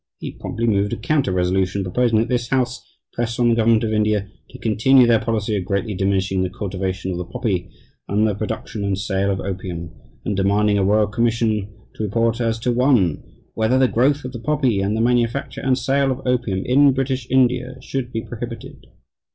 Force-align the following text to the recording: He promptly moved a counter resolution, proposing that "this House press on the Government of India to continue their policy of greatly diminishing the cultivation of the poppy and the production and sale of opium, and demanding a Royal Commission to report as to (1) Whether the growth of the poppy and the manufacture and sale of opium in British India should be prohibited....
He 0.17 0.31
promptly 0.31 0.65
moved 0.65 0.93
a 0.93 0.97
counter 0.97 1.31
resolution, 1.31 1.83
proposing 1.83 2.17
that 2.17 2.27
"this 2.27 2.49
House 2.49 2.83
press 3.13 3.37
on 3.37 3.49
the 3.49 3.55
Government 3.55 3.83
of 3.83 3.93
India 3.93 4.31
to 4.49 4.57
continue 4.57 5.05
their 5.05 5.19
policy 5.19 5.55
of 5.55 5.63
greatly 5.65 5.93
diminishing 5.93 6.41
the 6.41 6.49
cultivation 6.49 7.11
of 7.11 7.19
the 7.19 7.23
poppy 7.25 7.69
and 8.07 8.27
the 8.27 8.33
production 8.33 8.83
and 8.83 8.97
sale 8.97 9.29
of 9.29 9.39
opium, 9.39 9.91
and 10.25 10.35
demanding 10.35 10.79
a 10.79 10.83
Royal 10.83 11.05
Commission 11.05 11.71
to 11.93 12.03
report 12.03 12.41
as 12.41 12.57
to 12.57 12.71
(1) 12.71 13.21
Whether 13.53 13.77
the 13.77 13.87
growth 13.87 14.25
of 14.25 14.31
the 14.31 14.39
poppy 14.39 14.79
and 14.81 14.97
the 14.97 15.01
manufacture 15.01 15.61
and 15.61 15.77
sale 15.77 16.11
of 16.11 16.25
opium 16.25 16.65
in 16.65 16.93
British 16.93 17.27
India 17.29 17.75
should 17.81 18.11
be 18.11 18.21
prohibited.... 18.25 18.87